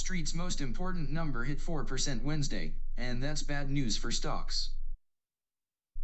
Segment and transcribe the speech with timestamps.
[0.00, 4.70] Street's most important number hit 4% Wednesday, and that's bad news for stocks.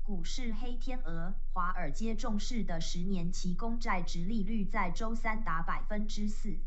[0.04, 6.58] 股市黑天鹅，华尔街重视的十年期公债直利率在周三达百分之四。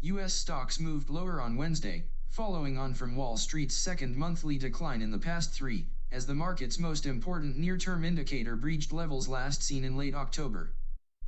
[0.00, 0.32] U.S.
[0.32, 5.18] stocks moved lower on Wednesday, following on from Wall Street's second monthly decline in the
[5.18, 10.14] past three, as the market's most important near-term indicator breached levels last seen in late
[10.14, 10.72] October.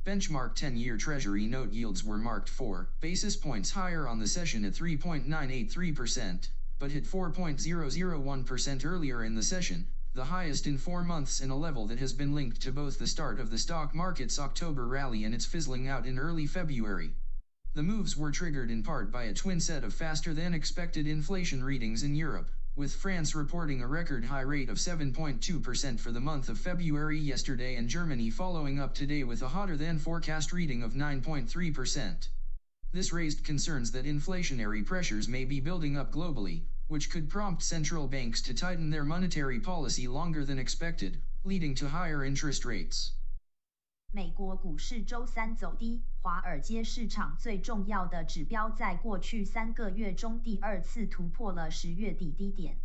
[0.02, 4.72] Benchmark 10-year Treasury note yields were marked 4 basis points higher on the session at
[4.72, 11.54] 3.983%, but hit 4.001% earlier in the session, the highest in four months and a
[11.54, 15.24] level that has been linked to both the start of the stock market's October rally
[15.24, 17.10] and its fizzling out in early February.
[17.74, 22.14] The moves were triggered in part by a twin set of faster-than-expected inflation readings in
[22.14, 27.18] Europe, with France reporting a record high rate of 7.2% for the month of February
[27.18, 32.28] yesterday and Germany following up today with a hotter than forecast reading of 9.3%.
[32.92, 38.06] This raised concerns that inflationary pressures may be building up globally, which could prompt central
[38.06, 43.12] banks to tighten their monetary policy longer than expected, leading to higher interest rates.
[44.12, 52.76] 美国股市周三走低，华尔街市场最重要的指标在过去三个月中第二次突破了十月底低点。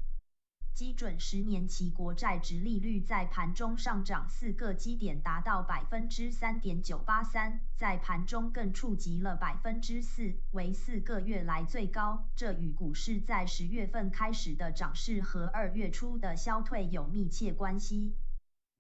[0.76, 12.28] 基准十年期国债直利率在盘中上涨四个基点，达到百分之三点九八三，在盘中更触及了百分之四，为四个月来最高。
[12.36, 18.14] 这与股市在十月份开始的涨势和二月初的消退有密切关系。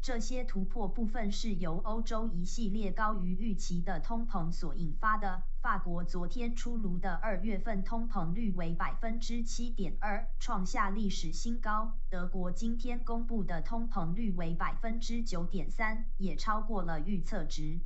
[0.05, 5.41] 这些突破部分是由欧洲一系列高于预期的通膨所引发的。
[5.63, 11.97] 法国昨天出炉的二月份通膨率为百分之七点二，创下历史新高。
[12.07, 17.79] 德国今天公布的通膨率为百分之九点三，也超过了预测值。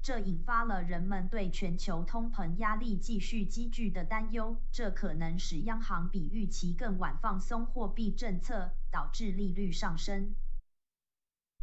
[0.00, 10.36] 这引发了人们对全球通膨压力继续积聚的担忧，这可能使央行比预期更晚放松货币政策，导致利率上升。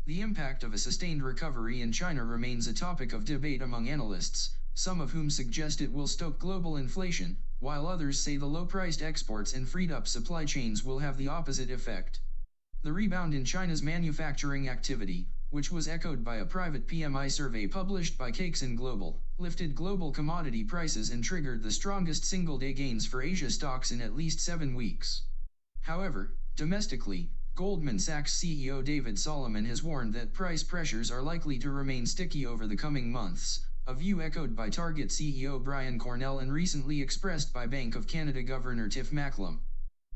[0.08, 4.56] The impact of a sustained recovery in China remains a topic of debate among analysts,
[4.76, 9.52] some of whom suggest it will stoke global inflation, while others say the low-priced exports
[9.52, 12.22] and freed-up supply chains will have the opposite effect.
[12.84, 18.16] The rebound in China's manufacturing activity, which was echoed by a private PMI survey published
[18.16, 23.50] by Caixin Global, lifted global commodity prices and triggered the strongest single-day gains for Asia
[23.50, 25.24] stocks in at least seven weeks.
[25.82, 31.70] However, domestically, Goldman Sachs CEO David Solomon has warned that price pressures are likely to
[31.70, 36.52] remain sticky over the coming months, a view echoed by Target CEO Brian Cornell and
[36.52, 39.62] recently expressed by Bank of Canada Governor Tiff Macklem.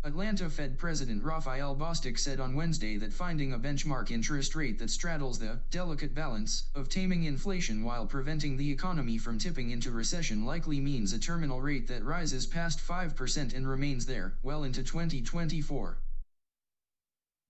[0.03, 4.89] Atlanta Fed President Raphael Bostic said on Wednesday that finding a benchmark interest rate that
[4.89, 10.44] straddles the delicate balance of taming inflation while preventing the economy from tipping into recession
[10.44, 16.01] likely means a terminal rate that rises past 5% and remains there well into 2024.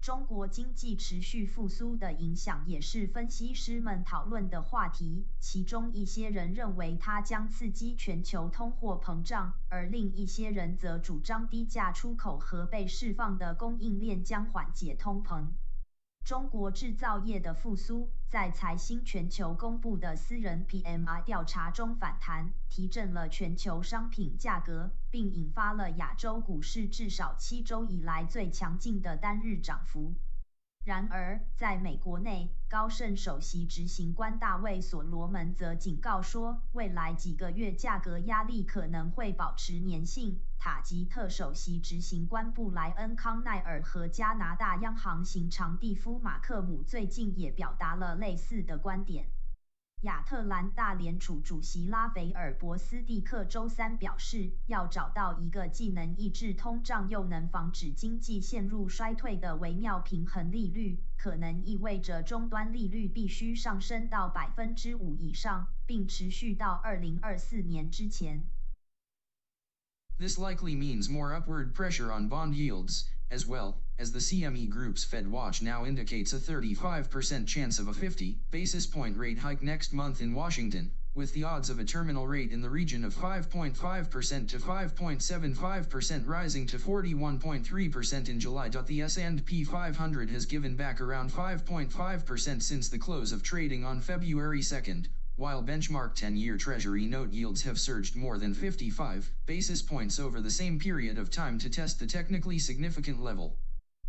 [0.01, 5.25] 中国经济持续复苏的影响也是分析师们讨论的话题。
[5.39, 15.47] 其中一些人认为它将刺激全球通货膨胀，而另一些人则主张低价出口和被释放的供应链将缓解通膨。
[16.29, 30.13] 中国制造业的复苏，在财新全球公布的私人 PMI 调查中反弹，提振了全球商品价格，并引发了亚洲股市至少七周以来最强劲的单日涨幅。
[30.89, 40.39] 然而，在美国内，高盛首席执行官大卫·所罗门则警告说，未来几个月价格压力可能会保持粘性。
[40.57, 49.29] 塔吉特首席执行官布莱恩·康奈尔和加拿大央行行长蒂夫·马克姆最近也表达了类似的观点。
[50.03, 68.45] 亚特兰大联储主席拉斐尔·博斯蒂克周三表示，要找到一个既能抑制通胀又能防止经济陷入衰退的微妙平衡利率，可能意味着终端利率必须上升到百分之五以上，并持续到二零二四年之前。
[70.17, 75.29] This likely means more upward pressure on bond yields, as well, as the CME Group's Fed
[75.29, 80.21] Watch now indicates a 35% chance of a 50 basis point rate hike next month
[80.21, 84.57] in Washington, with the odds of a terminal rate in the region of 5.5% to
[84.57, 88.69] 5.75% rising to 41.3% in July.
[88.69, 94.61] The S&P 500 has given back around 5.5% since the close of trading on February
[94.61, 95.07] 2nd,
[95.39, 100.51] while benchmark 10-year Treasury note yields have surged more than 55 basis points over the
[100.51, 103.55] same period of time to test the technically significant level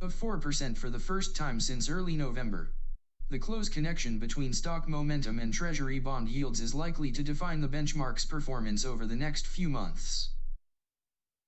[0.00, 2.72] of 4% for the first time since early November.
[3.28, 7.68] The close connection between stock momentum and Treasury bond yields is likely to define the
[7.68, 10.30] benchmark's performance over the next few months.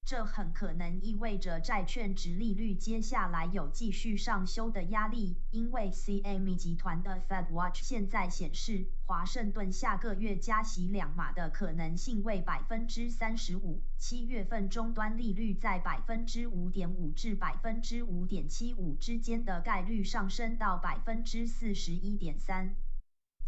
[0.04, 22.74] 这很可能意味着债券值利率接下来有继续上修的压力，因为 CME 集团的 Fed Watch 现在显示，华盛顿下个月加息两码的可能性为百分之三十五，七月份终端利率在百分之五点五至百分之五点七五之间的概率上升到百分之四十一点三。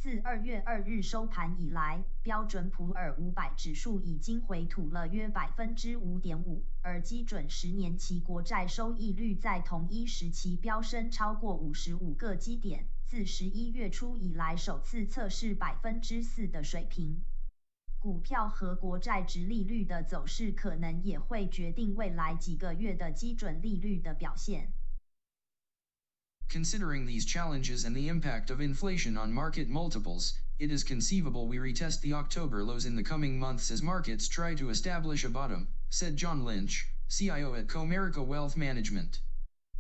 [0.04, 17.22] 自二月二日收盘以来，标准普尔五百指数已经回吐了约百分之五点五，而基准十年期国债收益率在同一时期飙升超过五十五个基点，自十一月初以来首次测试百分之四的水平。
[17.98, 24.70] 股票和国债值利率的走势可能也会决定未来几个月的基准利率的表现。
[26.54, 32.00] Considering these challenges and the impact of inflation on market multiples, it is conceivable we retest
[32.00, 36.16] the October lows in the coming months as markets try to establish a bottom, said
[36.16, 39.20] John Lynch, CIO at Comerica Wealth Management.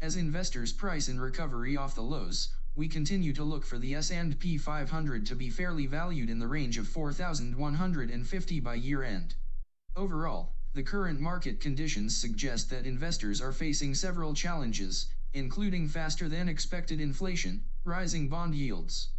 [0.00, 4.58] As investors price in recovery off the lows, we continue to look for the S&P
[4.58, 9.36] 500 to be fairly valued in the range of 4,150 by year-end.
[9.94, 16.49] Overall, the current market conditions suggest that investors are facing several challenges, including faster than
[16.49, 19.09] expected inflation, rising bond yields.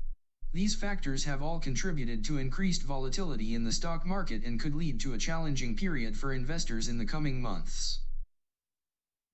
[0.53, 4.99] These factors have all contributed to increased volatility in the stock market and could lead
[5.01, 8.01] to a challenging period for investors in the coming months.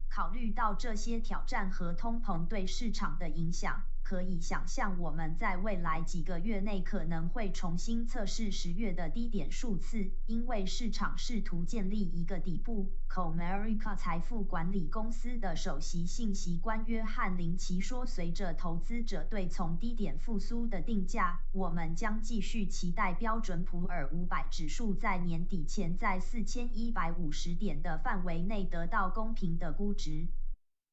[0.09, 12.92] 考虑到这些挑战和通膨对市场的影响， 可以想象，我们在未来几个月内可能会重新测试十月的低点数次，因为市场试图建立一个底部。
[13.10, 30.28] Comerica 财富管理公司的首席信息官约翰林奇说：“随着投资者对从低点复苏的定价，我们将继续期待标准普尔五百指数在年底前在四千一百五十点的范围内得到公平的估值。”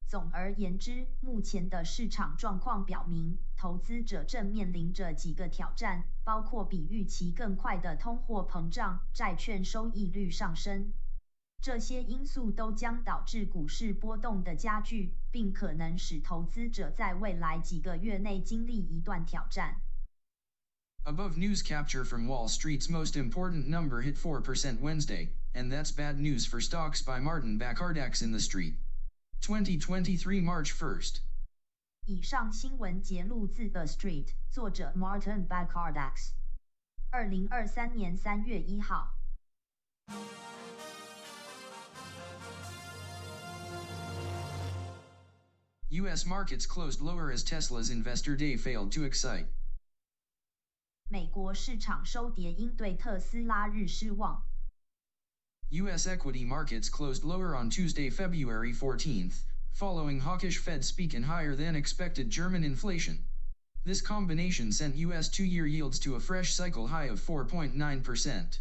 [0.09, 10.91] 总而言之，目前的市场状况表明，投资者正面临着几个挑战，包括比预期更快的通货膨胀、债券收益率上升。
[11.61, 19.79] 这些因素都将导致股市波动的加剧，并可能使投资者在未来几个月内经历一段挑战。
[21.03, 26.47] Above news capture from Wall Street's most important number hit 4% Wednesday, and that's bad news
[26.47, 28.73] for stocks by Martin Bakardax in the street.
[29.41, 31.21] 2023 March 1st.
[32.05, 36.31] 以上新闻节录自《The Street》，作者 Martin Baccardax，
[37.09, 39.15] 二零二三年三月一号。
[45.89, 46.27] U.S.
[46.27, 49.47] markets closed lower as Tesla's investor day failed to excite.
[51.07, 54.48] 美国市场收跌，因对特斯拉日失望。
[55.71, 56.07] U.S.
[56.07, 61.75] equity markets closed lower on Tuesday, February 14th, following hawkish Fed speak and higher than
[61.75, 63.19] expected German inflation.
[63.83, 65.29] This combination sent U.S.
[65.29, 68.57] two year yields to a fresh cycle high of 4.9%.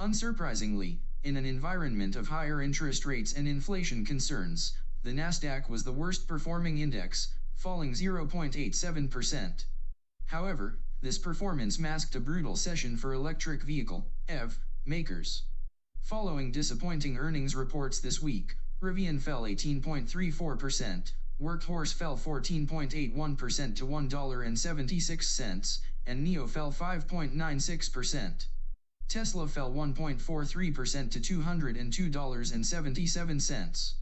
[0.00, 4.72] Unsurprisingly, in an environment of higher interest rates and inflation concerns,
[5.02, 9.64] the Nasdaq was the worst performing index, falling 0.87%.
[10.24, 15.42] However, this performance masked a brutal session for electric vehicle EV makers.
[16.02, 26.26] Following disappointing earnings reports this week, Rivian fell 18.34%, Workhorse fell 14.81% to $1.76, and
[26.26, 28.46] NIO fell 5.96%.
[29.08, 33.94] Tesla fell 1.43% to $202.77.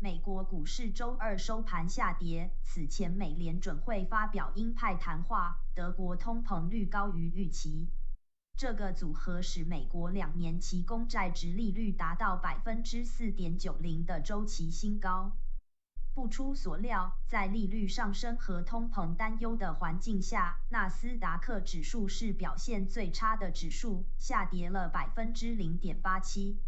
[0.00, 2.50] 美国股市周二收盘下跌。
[2.62, 7.88] 此前，美联准会发表鹰派谈话，德国通膨率高于预期，
[8.56, 15.32] 这个组合使美国两年期公债值利率达到百分之四点九零的周期新高。
[16.14, 26.60] 不出所料，在利率上升和通膨担忧的环境下，纳斯达克指数是表现最差的指数，下跌了百分之零点八七。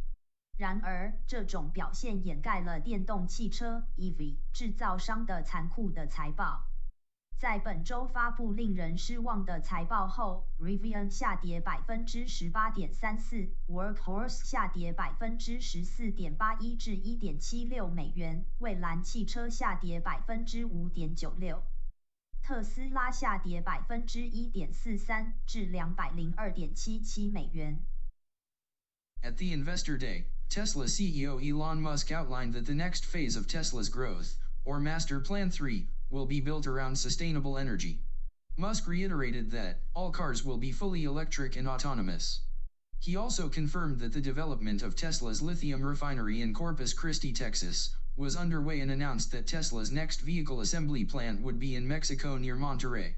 [0.58, 6.64] 然而，这种表现掩盖了电动汽车 EV 制造商的残酷的财报。
[7.37, 21.63] 在本周发布令人失望的财报后，Rivian 下跌百分之十八点三四，Workhorse 下跌百分之十四点八一至一点七六美元，蔚蓝汽车下跌百分之五点九六，
[22.43, 27.83] 特斯拉下跌百分之一点四三至两百零二点七七美元。
[29.23, 34.35] At the Investor Day, Tesla CEO Elon Musk outlined that the next phase of Tesla's growth,
[34.63, 38.00] or Master Plan 3, will be built around sustainable energy.
[38.56, 42.40] Musk reiterated that all cars will be fully electric and autonomous.
[43.00, 48.34] He also confirmed that the development of Tesla's lithium refinery in Corpus Christi, Texas, was
[48.34, 53.12] underway and announced that Tesla's next vehicle assembly plant would be in Mexico near Monterrey.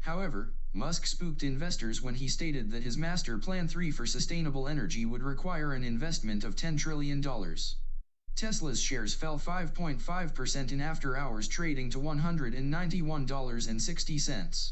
[0.00, 5.06] However, Musk spooked investors when he stated that his master plan 3 for sustainable energy
[5.06, 7.22] would require an investment of $10 trillion.
[8.35, 14.71] Tesla's shares fell 5.5% in after hours trading to $191.60.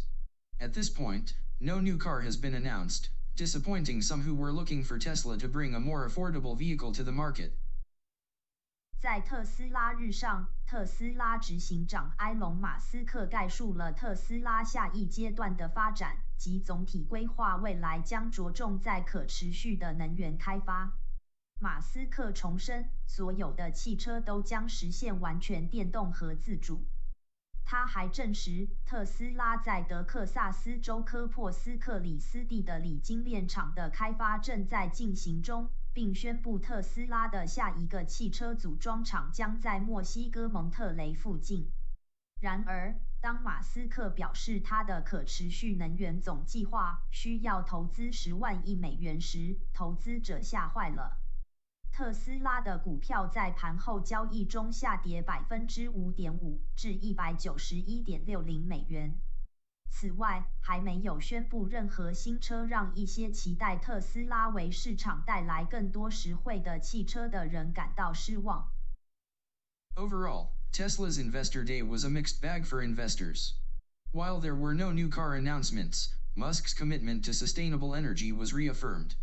[0.59, 4.97] At this point, no new car has been announced, disappointing some who were looking for
[4.97, 7.51] Tesla to bring a more affordable vehicle to the market.
[8.99, 20.97] 在特斯拉日上，特斯拉执行长埃隆·马斯克概述了特斯拉下一阶段的发展及总体规划，未来将着重在可持续的能源开发。
[21.62, 26.84] 马斯克重申，所有的汽车都将实现完全电动和自主。
[27.64, 35.70] 他还证实，特斯拉在德克萨斯州科珀斯克里斯蒂的锂精炼厂的开发正在进行中。
[35.94, 41.70] 并宣布特斯拉的下一个汽车组装厂将在墨西哥蒙特雷附近。
[42.40, 51.21] 然而，当马斯克表示他的可持续能源总计划需要投资十万亿美元时，投资者吓坏了。
[51.91, 59.19] 特斯拉的股票在盘后交易中下跌百分之五点五，至一百九十一点六零美元。
[59.89, 68.69] 此外，还没有宣布任何新车，让一些期待特斯拉为市场带来更多实惠的汽车的人感到失望。
[69.95, 73.53] Overall, Tesla's Investor Day was a mixed bag for investors.
[74.11, 79.15] While there were no new car announcements, Musk's commitment to sustainable energy was reaffirmed.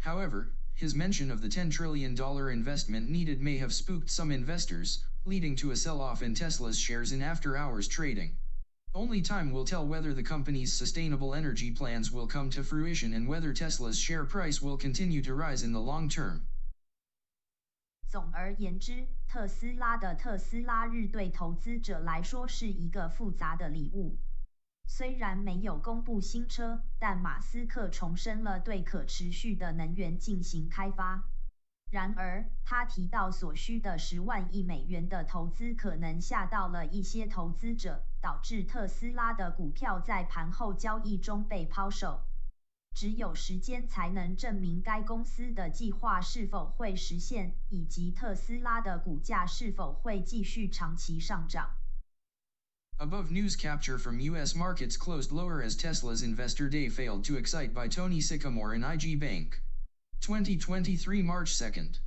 [0.00, 2.16] However, his mention of the $10 trillion
[2.50, 7.20] investment needed may have spooked some investors, leading to a sell-off in Tesla's shares in
[7.20, 8.36] after-hours trading.
[8.92, 13.28] Only time will tell whether the company's sustainable energy plans will come to fruition and
[13.28, 16.46] whether Tesla's share price will continue to rise in the long term.
[18.08, 24.18] 总而言之，特斯拉的特斯拉日对投资者来说是一个复杂的礼物。
[24.87, 31.23] 虽然没有公布新车，但马斯克重申了对可持续的能源进行开发。
[31.91, 38.03] 然而，他提到所需的十万亿美元的投资可能吓到了一些投资者。
[38.25, 42.21] 导致特斯拉的股票在盘后交易中被抛售。
[42.95, 51.75] 只有时间才能证明该公司的计划是否会实现，以及特斯拉的股价是否会继续长期上涨。
[52.98, 54.54] Above news capture from U.S.
[54.54, 59.18] markets closed lower as Tesla's investor day failed to excite by Tony Sycamore in IG
[59.18, 59.62] Bank.
[60.20, 61.98] 2023 March 2nd.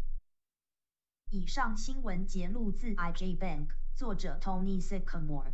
[1.32, 5.54] 以上新闻节录自 IG Bank，作者 Tony Sycamore。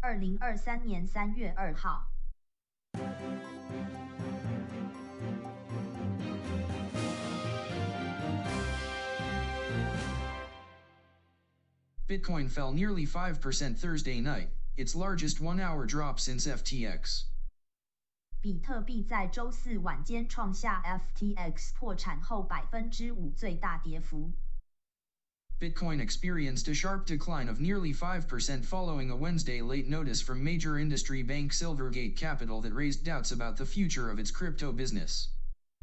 [0.00, 2.10] 二零二三年三月二号。
[12.08, 17.24] Bitcoin fell nearly 5% Thursday night, its largest one-hour drop since FTX.
[18.42, 24.32] 比特币在周四晚间创下 FTX 破产后百分之五最大跌幅。
[25.58, 31.22] Bitcoin experienced a sharp decline of nearly 5% following a Wednesday late notice from major industry
[31.22, 35.28] bank Silvergate Capital that raised doubts about the future of its crypto business.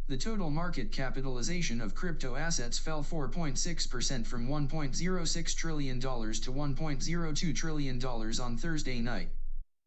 [0.09, 8.05] The total market capitalization of crypto assets fell 4.6% from $1.06 trillion to $1.02 trillion
[8.07, 9.31] on Thursday night.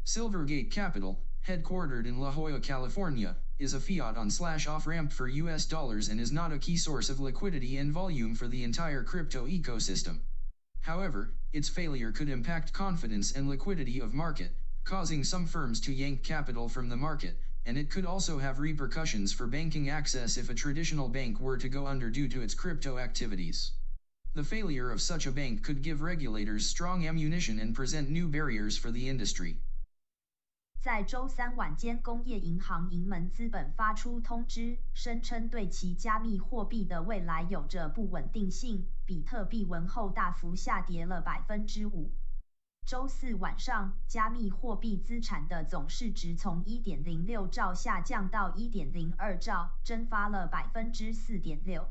[0.06, 5.30] Silvergate Capital, headquartered in La Jolla, California, is a fiat on slash off ramp for
[5.30, 9.04] US dollars and is not a key source of liquidity and volume for the entire
[9.04, 10.20] crypto ecosystem.
[10.82, 14.52] However, its failure could impact confidence and liquidity of market,
[14.84, 17.38] causing some firms to yank capital from the market,
[17.69, 21.69] and it could also have repercussions for banking access if a traditional bank were to
[21.69, 23.73] go under due to its crypto activities.
[24.35, 28.77] The failure of such a bank could give regulators strong ammunition and present new barriers
[28.77, 29.57] for the industry.
[30.83, 38.87] 在周三晚间，工业银行银门资本发出通知，声称对其加密货币的未来有着不稳定性。
[39.07, 42.11] 比特币闻后大幅下跌了百分之五。
[42.86, 51.88] 周四晚上，加密货币资产的总市值从一点零六兆下降到一点零二兆，蒸发了百分之四点六。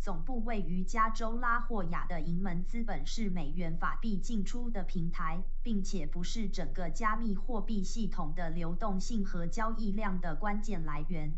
[0.00, 11.34] 总部位于加州拉霍亚的银门资本是美元法币进出的平台，并且不是整个加密货币系统的流动性和交易量的关键来源。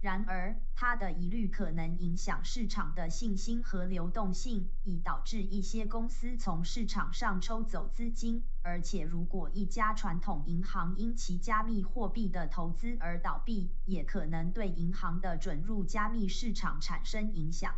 [0.00, 8.44] 然而，他的疑虑可能影响市场的信心和流动性，以导致一些公司从市场上抽走资金。
[8.62, 17.74] 而且，如果一家传统银行因其加密货币的投资而倒闭，也可能对银行的准入加密市场产生影响。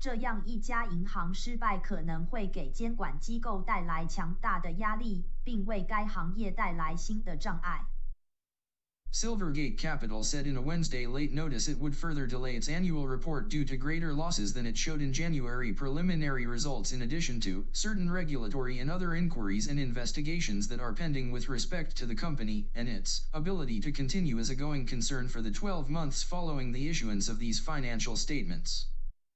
[0.00, 7.86] 这样一家银行失败可能会给监管机构带来强大的压力，并为该行业带来新的障碍。
[9.16, 13.64] Silvergate Capital said in a Wednesday late notice it would further delay its annual report due
[13.64, 18.78] to greater losses than it showed in January preliminary results in addition to certain regulatory
[18.78, 23.22] and other inquiries and investigations that are pending with respect to the company and its
[23.32, 27.38] ability to continue as a going concern for the 12 months following the issuance of
[27.38, 28.86] these financial statements.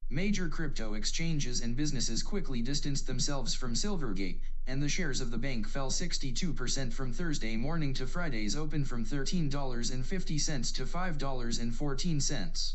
[0.10, 5.38] Major crypto exchanges and businesses quickly distanced themselves from Silvergate, and the shares of the
[5.38, 12.74] bank fell 62% from Thursday morning to Friday's open from $13.50 to $5.14.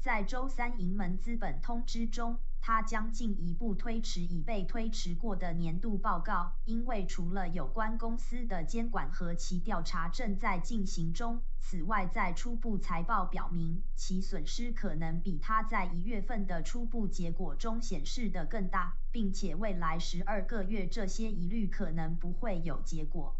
[0.00, 23.35] 在周三银门资本通知中， 他将进一步推迟已被推迟过的年度报告，因为除了有关公司的监管和其调查正在进行中，此外，在初步财报表明，其损失可能比他在一月份的初步结果中显示的更大，并且未来十二个月这些疑虑可能不会有结果。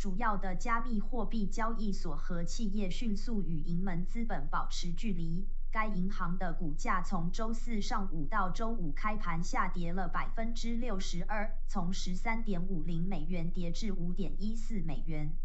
[0.00, 5.46] 主要的加密货币交易所和企业迅速与银门资本保持距离。
[5.71, 15.35] 该银行的股价从周四上午到周五开盘下跌了百分之六十二，从十三点五零美元跌至五点一四美元。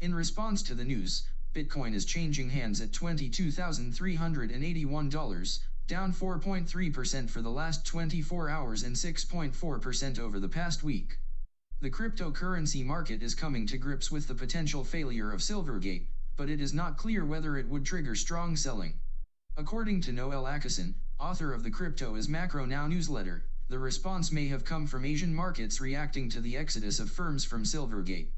[0.00, 7.50] In response to the news, Bitcoin is changing hands at $22,381, down 4.3% for the
[7.50, 11.18] last 24 hours and 6.4% over the past week.
[11.80, 16.08] The cryptocurrency market is coming to grips with the potential failure of Silvergate,
[16.41, 18.93] but it is not clear whether it would trigger strong selling.
[19.57, 24.47] According to Noelle Acheson, author of the Crypto is Macro Now newsletter, the response may
[24.47, 28.31] have come from Asian markets reacting to the exodus of firms from Silvergate.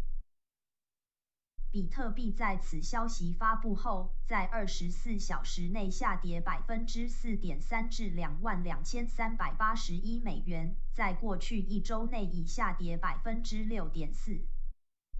[1.72, 14.42] 比特币在此消息发布后，在二十四小时内下跌百分之四点三至两万两千三百八十一美元，在过去一周内已下跌百分之六点四。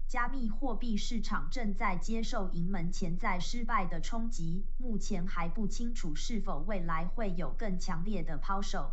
[0.06, 8.92] 加密货币市场正在接受银门潜在失败的冲击，目前还不清楚是否未来会有更强烈的抛售。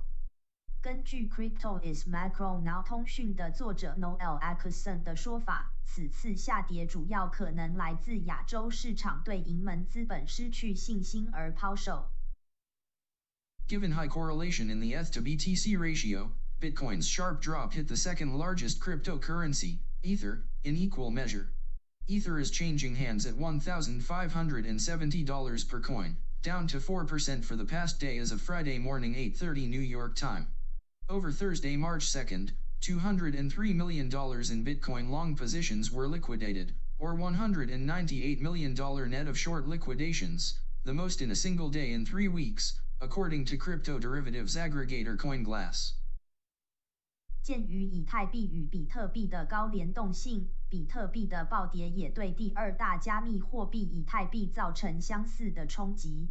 [0.82, 12.10] 根据 Crypto is Macro Now 通讯的作者 Noelle Acheson 的说法，此次下跌主要可能来自亚洲市场对银门资本失去信心而抛售。
[13.68, 18.80] Given high correlation in the ETH to BTC ratio, Bitcoin's sharp drop hit the second largest
[18.80, 21.54] cryptocurrency, Ether, in equal measure.
[22.08, 28.18] Ether is changing hands at $1,570 per coin, down to 4% for the past day
[28.18, 30.48] as of Friday morning 8.30 New York time.
[31.08, 38.74] Over Thursday, March 2nd, $203 million in Bitcoin long positions were liquidated, or $198 million
[39.12, 43.56] net of short liquidations, the most in a single day in three weeks, according to
[43.56, 45.92] crypto derivatives aggregator CoinGlass.
[47.42, 56.30] 鉴于以太币与比特币的高联动性，比特币的暴跌也对第二大加密货币以太币造成相似的冲击。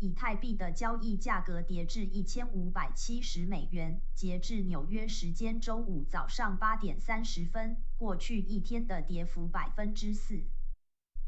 [0.00, 10.42] 以太币的交易价格跌至一千五百七十美元，截至纽约时间周五早上八点三十分，过去一天的跌幅百分之四。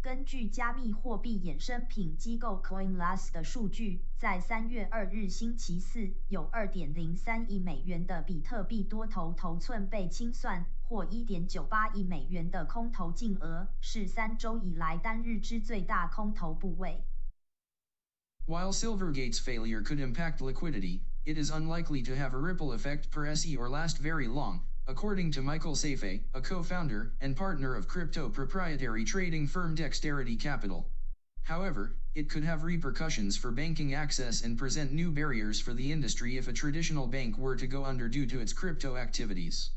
[0.04, 17.02] 根据加密货币衍生品机构 CoinLast 的数据，在三月二日星期四，有二点零三亿美元的比特币多头头寸被清算，或一点九八亿美元的空头净额，是三周以来单日之最大空头部位。
[18.46, 23.56] While Silvergate's failure could impact liquidity, it is unlikely to have a ripple effect per SE
[23.56, 29.02] or last very long, according to Michael Safai, a co-founder and partner of crypto proprietary
[29.04, 30.90] trading firm Dexterity Capital.
[31.44, 36.36] However, it could have repercussions for banking access and present new barriers for the industry
[36.36, 39.70] if a traditional bank were to go under due to its crypto activities.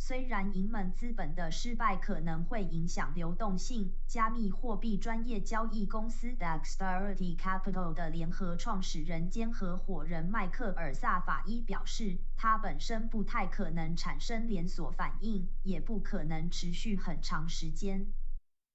[0.00, 18.06] 虽然银门资本的失败可能会影响流动性，加密货币专业交易公司 Dexterity Capital 的联合创始人兼合伙人迈克尔萨法伊表示，它本身不太可能产生连锁反应，也不可能持续很长时间。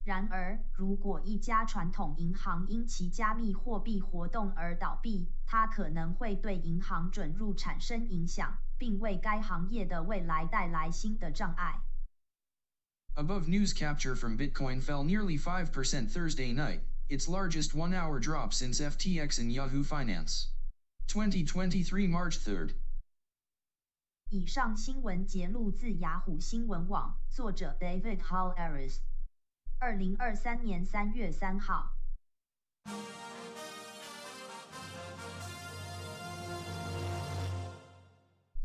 [0.03, 8.57] 然而，如果一家传统银行因其加密货币活动而倒闭，它可能会对银行准入产生影响。
[8.83, 11.79] 并为该行业的未来带来新的障碍。
[13.15, 18.81] Above news capture from Bitcoin fell nearly 5% Thursday night, its largest one hour drop since
[18.81, 20.49] FTX and Yahoo Finance.
[21.07, 22.73] 2023 March 3rd.
[24.31, 28.97] 以上新闻节录自雅虎新闻网，作者 David Hollerith，
[29.79, 31.95] 二零二三年三月三号。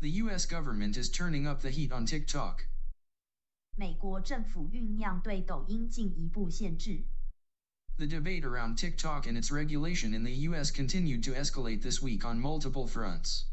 [0.00, 0.46] The U.S.
[0.46, 2.66] government is turning up the heat on TikTok.
[3.76, 7.04] 美国政府酝酿对抖音进一步限制。
[7.96, 10.70] The debate around TikTok and its regulation in the U.S.
[10.70, 13.46] continued to escalate this week on multiple fronts.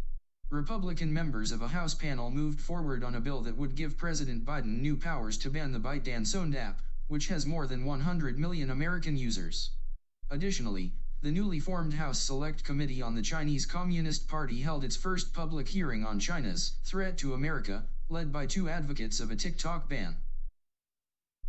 [0.50, 4.44] Republican members of a House panel moved forward on a bill that would give President
[4.44, 8.70] Biden new powers to ban the ByteDance owned app, which has more than 100 million
[8.70, 9.72] American users.
[10.30, 10.94] Additionally,
[11.27, 15.67] the newly formed House Select Committee on the Chinese Communist Party held its first public
[15.67, 20.15] hearing on China's threat to America, led by two advocates of a TikTok ban.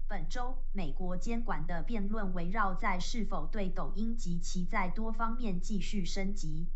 [0.08, 6.72] 本周，美国监管的辩论围绕在是否对抖音及其在多方面继续升级。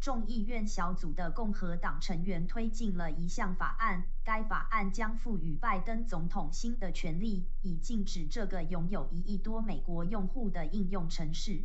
[0.00, 11.62] 众议院小组的共和党成员推进了一项法案，该法案将赋予拜登总统新的权利，以禁止这个拥有一亿多美国用户的应用程式。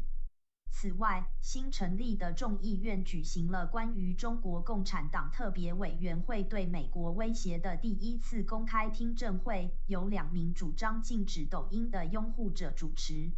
[0.70, 13.30] 此外，新成立的众议院举行了关于中国共产党特别委员会对美国威胁的第一次公开听证会，由两名主张禁止抖音的拥护者主持。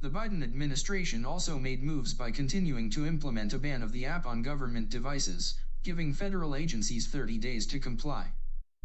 [0.00, 4.26] The Biden administration also made moves by continuing to implement a ban of the app
[4.26, 8.34] on government devices, giving federal agencies 30 days to comply.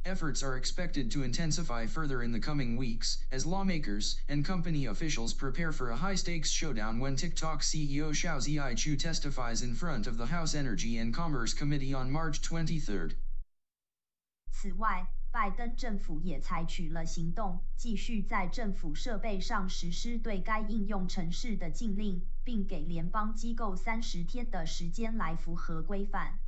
[0.07, 5.33] Efforts are expected to intensify further in the coming weeks as lawmakers and company officials
[5.33, 8.39] prepare for a high stakes showdown when TikTok CEO Shou
[8.75, 13.17] Chew testifies in front of the House Energy and Commerce Committee on March 23.
[14.53, 26.39] 此外，拜登政府也采取了行动，继续在政府设备上实施对该应用程式的禁令，并给联邦机构三十天的时间来符合规范。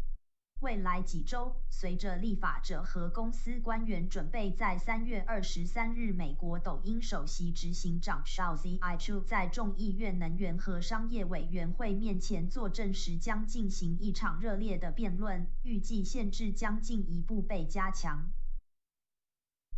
[0.66, 18.32] 未来几周，随着立法者和公司官员准备在三月二十三日美国抖音首席执行长 Shao Ziyichu 在众议院能源和商业委员会面前作证时，将进行一场热烈的辩论，预计限制将进一步被加强。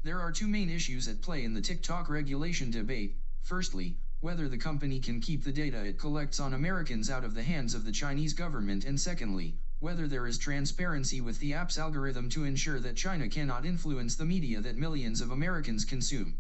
[0.04, 3.14] There are two main issues at play in the TikTok regulation debate.
[3.42, 7.44] Firstly, whether the company can keep the data it collects on Americans out of the
[7.44, 12.29] hands of the Chinese government, and secondly, whether there is transparency with the app's algorithm
[12.29, 16.39] to ensure that China cannot influence the media that millions of Americans consume.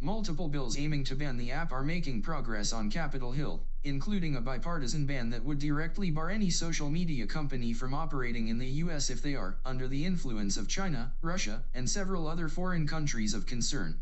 [0.00, 4.40] Multiple bills aiming to ban the app are making progress on Capitol Hill, including a
[4.40, 9.10] bipartisan ban that would directly bar any social media company from operating in the US
[9.10, 13.46] if they are under the influence of China, Russia, and several other foreign countries of
[13.46, 14.00] concern.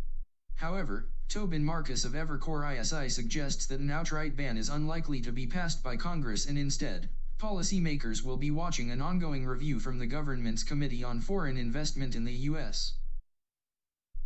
[0.55, 5.47] However, Tobin Marcus of Evercore ISI suggests that an outright ban is unlikely to be
[5.47, 10.63] passed by Congress and instead, policymakers will be watching an ongoing review from the government's
[10.63, 12.93] Committee on Foreign Investment in the US.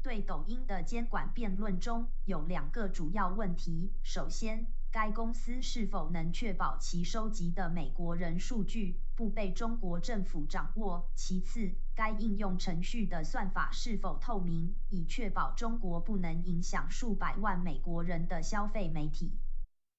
[0.02, 19.38] 对抖音的监管辩论中有两个主要问题：首先，该公司是否能确保其收集的美国人数据不被中国政府掌握；其次，该应用程序的算法是否透明，以确保中国不能影响数百万美国人的消费媒体。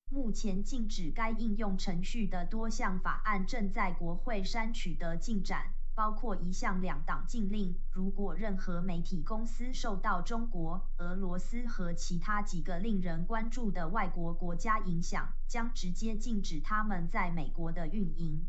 [0.10, 5.74] 目前禁止该应用程序的多项法案正在国会山取得进展。
[5.96, 18.46] 包括一项两党禁令，如果任何媒体公司受到中国、俄罗斯和其他几个令人关注的外国国家影响，将直接禁止他们在美国的运营。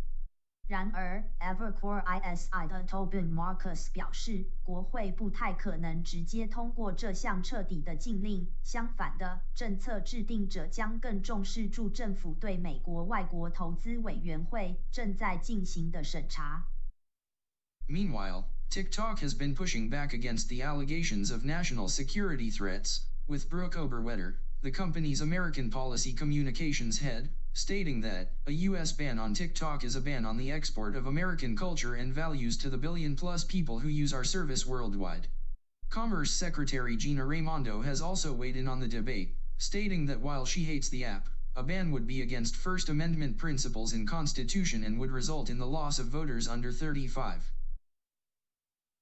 [0.67, 8.47] 然而，Evercore ISI 的 Tobin Marcus 表示，国会不太可能直接通过这项彻底的禁令。
[8.63, 16.65] 相反的，政策制定者将更重视驻政府对美国外国投资委员会正在进行的审查。
[17.89, 24.36] Meanwhile, TikTok has been pushing back against the allegations of national security threats, with Brooke Oberwetter,
[24.62, 28.91] the company's American policy communications head, stating that a U.S.
[28.91, 32.69] ban on TikTok is a ban on the export of American culture and values to
[32.69, 35.27] the billion plus people who use our service worldwide.
[35.89, 40.63] Commerce Secretary Gina Raimondo has also weighed in on the debate, stating that while she
[40.63, 45.12] hates the app, a ban would be against First Amendment principles in Constitution and would
[45.12, 47.41] result in the loss of voters under 35.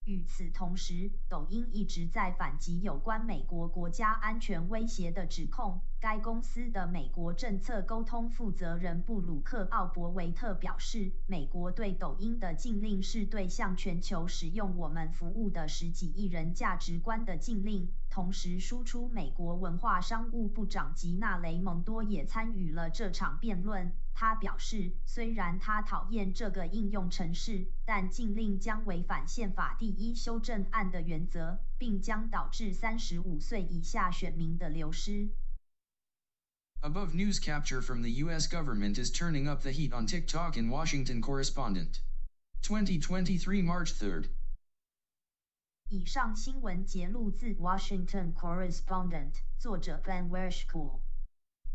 [0.05, 5.79] 与此同时，抖音一直在反击有关美国国家安全威胁的指控。
[6.04, 17.88] 该公司的美国政策沟通负责人布鲁克·奥伯维特表示，美国对抖音的禁令是对向全球使用我们服务的十几亿人价值观的禁令。
[18.10, 23.90] 同时，输出美国文化商务部长吉娜·雷蒙多也参与了这场辩论。
[24.12, 35.30] 他表示，虽然他讨厌这个应用程式，但禁令将违反宪法第一修正案的原则，并将导致三十五岁以下选民的流失。
[36.84, 41.22] Above news capture from the US government is turning up the heat on TikTok in Washington
[41.22, 42.00] correspondent.
[42.60, 44.26] 2023 March 3rd.
[45.88, 51.00] 以上新闻节录自 Washington correspondent，作者 Ben Werschkul。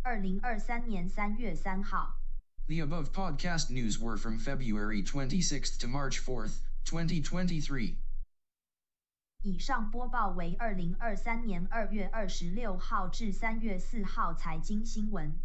[0.04, 2.20] 二零二三年三月三号。
[2.68, 7.98] The above podcast news were from February 26th to March 4th, 2023.
[9.42, 15.40] 以上播报为二零二三年二月二十六号至三月四号财经新闻。